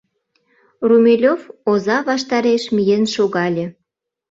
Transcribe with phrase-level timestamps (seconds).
[0.89, 1.41] Румелёв
[1.71, 3.65] оза ваштареш миен шогале.